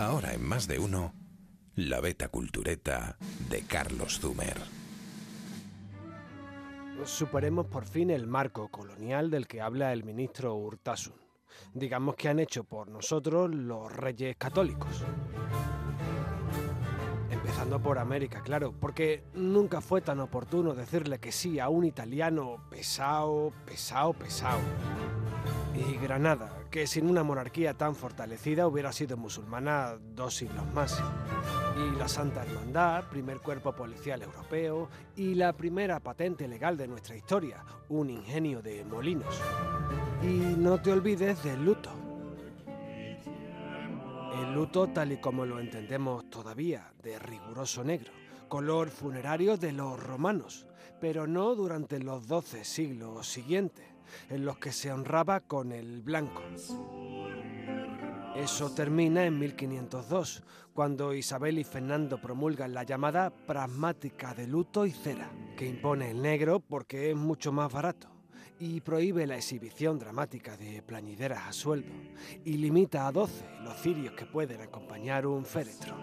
Ahora 0.00 0.32
en 0.32 0.42
más 0.42 0.66
de 0.66 0.78
uno, 0.78 1.12
la 1.74 2.00
beta 2.00 2.28
cultureta 2.28 3.18
de 3.50 3.60
Carlos 3.60 4.18
Zumer. 4.18 4.56
Superemos 7.04 7.66
por 7.66 7.84
fin 7.84 8.08
el 8.08 8.26
marco 8.26 8.68
colonial 8.68 9.30
del 9.30 9.46
que 9.46 9.60
habla 9.60 9.92
el 9.92 10.02
ministro 10.02 10.54
Urtasun. 10.54 11.12
Digamos 11.74 12.16
que 12.16 12.30
han 12.30 12.38
hecho 12.38 12.64
por 12.64 12.88
nosotros 12.88 13.54
los 13.54 13.94
reyes 13.94 14.36
católicos. 14.38 15.04
Empezando 17.30 17.82
por 17.82 17.98
América, 17.98 18.40
claro, 18.42 18.72
porque 18.72 19.24
nunca 19.34 19.82
fue 19.82 20.00
tan 20.00 20.20
oportuno 20.20 20.72
decirle 20.72 21.18
que 21.18 21.30
sí 21.30 21.58
a 21.58 21.68
un 21.68 21.84
italiano 21.84 22.56
pesado, 22.70 23.52
pesado, 23.66 24.14
pesado. 24.14 24.60
Y 25.74 25.96
Granada, 25.98 26.64
que 26.70 26.86
sin 26.86 27.08
una 27.08 27.22
monarquía 27.22 27.74
tan 27.74 27.94
fortalecida 27.94 28.66
hubiera 28.66 28.92
sido 28.92 29.16
musulmana 29.16 29.96
dos 30.14 30.34
siglos 30.34 30.66
más. 30.74 31.00
Y 31.76 31.96
la 31.96 32.08
Santa 32.08 32.44
Hermandad, 32.44 33.04
primer 33.08 33.38
cuerpo 33.38 33.72
policial 33.72 34.22
europeo, 34.22 34.88
y 35.16 35.34
la 35.34 35.52
primera 35.52 36.00
patente 36.00 36.48
legal 36.48 36.76
de 36.76 36.88
nuestra 36.88 37.16
historia, 37.16 37.64
un 37.88 38.10
ingenio 38.10 38.60
de 38.62 38.84
molinos. 38.84 39.40
Y 40.22 40.56
no 40.58 40.82
te 40.82 40.92
olvides 40.92 41.42
del 41.44 41.64
luto. 41.64 41.90
El 44.42 44.52
luto 44.52 44.88
tal 44.88 45.12
y 45.12 45.18
como 45.18 45.46
lo 45.46 45.60
entendemos 45.60 46.28
todavía, 46.28 46.92
de 47.02 47.18
riguroso 47.18 47.84
negro, 47.84 48.12
color 48.48 48.90
funerario 48.90 49.56
de 49.56 49.72
los 49.72 50.02
romanos, 50.02 50.66
pero 51.00 51.26
no 51.26 51.54
durante 51.54 52.00
los 52.00 52.26
doce 52.26 52.64
siglos 52.64 53.28
siguientes 53.28 53.86
en 54.28 54.44
los 54.44 54.58
que 54.58 54.72
se 54.72 54.92
honraba 54.92 55.40
con 55.40 55.72
el 55.72 56.02
blanco. 56.02 56.42
Eso 58.36 58.70
termina 58.70 59.24
en 59.24 59.38
1502, 59.38 60.42
cuando 60.72 61.14
Isabel 61.14 61.58
y 61.58 61.64
Fernando 61.64 62.20
promulgan 62.20 62.72
la 62.72 62.84
llamada 62.84 63.30
pragmática 63.30 64.34
de 64.34 64.46
luto 64.46 64.86
y 64.86 64.92
cera, 64.92 65.30
que 65.56 65.66
impone 65.66 66.10
el 66.10 66.22
negro 66.22 66.60
porque 66.60 67.10
es 67.10 67.16
mucho 67.16 67.52
más 67.52 67.72
barato 67.72 68.08
y 68.60 68.82
prohíbe 68.82 69.26
la 69.26 69.36
exhibición 69.36 69.98
dramática 69.98 70.56
de 70.56 70.82
plañideras 70.82 71.48
a 71.48 71.52
sueldo 71.52 71.92
y 72.44 72.58
limita 72.58 73.06
a 73.06 73.12
12 73.12 73.44
los 73.64 73.80
cirios 73.80 74.14
que 74.14 74.26
pueden 74.26 74.60
acompañar 74.60 75.26
un 75.26 75.46
féretro. 75.46 75.96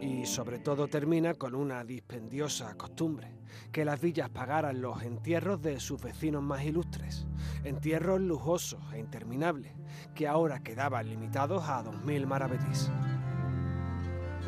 Y 0.00 0.26
sobre 0.26 0.58
todo 0.58 0.88
termina 0.88 1.34
con 1.34 1.54
una 1.54 1.84
dispendiosa 1.84 2.74
costumbre, 2.74 3.36
que 3.72 3.84
las 3.84 4.00
villas 4.00 4.28
pagaran 4.30 4.80
los 4.80 5.02
entierros 5.02 5.62
de 5.62 5.80
sus 5.80 6.00
vecinos 6.00 6.42
más 6.42 6.64
ilustres, 6.64 7.26
entierros 7.64 8.20
lujosos 8.20 8.80
e 8.92 8.98
interminables, 8.98 9.72
que 10.14 10.28
ahora 10.28 10.62
quedaban 10.62 11.08
limitados 11.08 11.64
a 11.68 11.82
2.000 11.82 12.26
maravedís. 12.26 12.90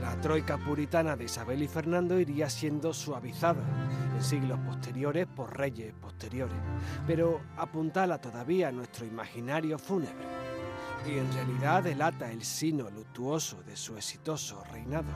La 0.00 0.20
troika 0.20 0.56
puritana 0.56 1.16
de 1.16 1.24
Isabel 1.24 1.62
y 1.62 1.68
Fernando 1.68 2.20
iría 2.20 2.48
siendo 2.48 2.94
suavizada 2.94 3.64
en 4.14 4.22
siglos 4.22 4.58
posteriores 4.60 5.26
por 5.26 5.56
reyes 5.56 5.92
posteriores, 5.94 6.56
pero 7.06 7.40
apuntala 7.56 8.20
todavía 8.20 8.68
a 8.68 8.72
nuestro 8.72 9.04
imaginario 9.04 9.78
fúnebre 9.78 10.39
y 11.06 11.18
en 11.18 11.32
realidad 11.32 11.82
delata 11.82 12.30
el 12.30 12.44
sino 12.44 12.90
luctuoso 12.90 13.62
de 13.62 13.76
su 13.76 13.96
exitoso 13.96 14.62
reinado, 14.70 15.12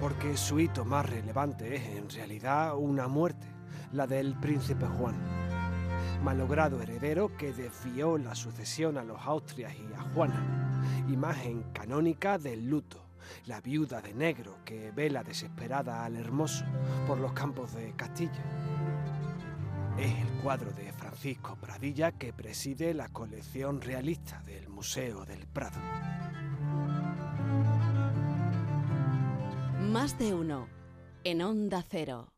porque 0.00 0.36
su 0.36 0.60
hito 0.60 0.84
más 0.84 1.08
relevante 1.08 1.76
es 1.76 1.96
en 1.96 2.08
realidad 2.10 2.76
una 2.76 3.08
muerte, 3.08 3.46
la 3.92 4.06
del 4.06 4.34
príncipe 4.38 4.86
Juan, 4.86 5.16
malogrado 6.22 6.82
heredero 6.82 7.36
que 7.36 7.52
desvió 7.52 8.18
la 8.18 8.34
sucesión 8.34 8.98
a 8.98 9.04
los 9.04 9.20
Austrias 9.22 9.74
y 9.74 9.92
a 9.94 10.02
Juana, 10.14 10.82
imagen 11.08 11.64
canónica 11.72 12.38
del 12.38 12.68
luto, 12.68 13.02
la 13.46 13.60
viuda 13.60 14.00
de 14.00 14.14
negro 14.14 14.58
que 14.64 14.90
vela 14.92 15.22
desesperada 15.22 16.04
al 16.04 16.16
hermoso 16.16 16.64
por 17.06 17.18
los 17.18 17.32
campos 17.32 17.74
de 17.74 17.92
Castilla. 17.96 18.44
Cuadro 20.42 20.72
de 20.72 20.90
Francisco 20.92 21.56
Pradilla 21.60 22.12
que 22.12 22.32
preside 22.32 22.94
la 22.94 23.08
colección 23.08 23.82
realista 23.82 24.42
del 24.42 24.70
Museo 24.70 25.26
del 25.26 25.46
Prado. 25.46 25.78
Más 29.92 30.18
de 30.18 30.32
uno 30.34 30.66
en 31.24 31.42
Onda 31.42 31.84
Cero. 31.86 32.26